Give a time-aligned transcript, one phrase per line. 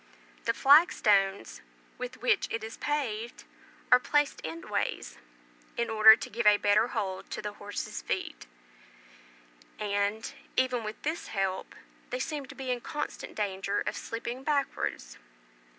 [0.45, 1.61] The flag stones
[1.99, 3.43] with which it is paved
[3.91, 5.19] are placed end ways,
[5.77, 8.47] in order to give a better hold to the horses' feet;
[9.77, 11.75] and, even with this help,
[12.09, 15.19] they seem to be in constant danger of slipping backwards.